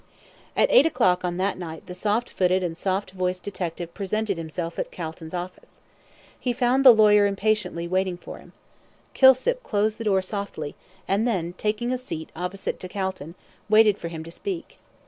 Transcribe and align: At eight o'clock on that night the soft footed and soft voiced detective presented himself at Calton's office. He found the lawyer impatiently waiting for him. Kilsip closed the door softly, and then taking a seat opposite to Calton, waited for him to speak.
At 0.57 0.71
eight 0.71 0.87
o'clock 0.87 1.23
on 1.23 1.37
that 1.37 1.59
night 1.59 1.85
the 1.85 1.93
soft 1.93 2.27
footed 2.27 2.63
and 2.63 2.75
soft 2.75 3.11
voiced 3.11 3.43
detective 3.43 3.93
presented 3.93 4.35
himself 4.39 4.79
at 4.79 4.89
Calton's 4.91 5.35
office. 5.35 5.79
He 6.39 6.53
found 6.53 6.83
the 6.83 6.89
lawyer 6.91 7.27
impatiently 7.27 7.87
waiting 7.87 8.17
for 8.17 8.39
him. 8.39 8.53
Kilsip 9.13 9.61
closed 9.61 9.99
the 9.99 10.03
door 10.05 10.23
softly, 10.23 10.73
and 11.07 11.27
then 11.27 11.53
taking 11.53 11.91
a 11.93 11.99
seat 11.99 12.31
opposite 12.35 12.79
to 12.79 12.87
Calton, 12.89 13.35
waited 13.69 13.99
for 13.99 14.07
him 14.07 14.23
to 14.23 14.31
speak. 14.31 14.79